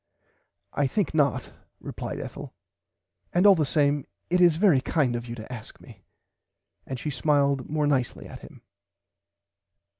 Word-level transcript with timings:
I 0.73 0.87
think 0.87 1.13
not 1.13 1.51
replied 1.79 2.19
Ethel 2.19 2.55
and 3.33 3.45
all 3.45 3.53
the 3.53 3.67
same 3.67 4.07
it 4.31 4.41
is 4.41 4.55
very 4.57 4.81
kind 4.81 5.15
of 5.15 5.27
you 5.27 5.35
to 5.35 5.53
ask 5.53 5.79
me 5.79 6.01
and 6.87 6.99
she 6.99 7.11
smiled 7.11 7.69
more 7.69 7.85
nicely 7.85 8.25
at 8.25 8.39
him. 8.39 8.63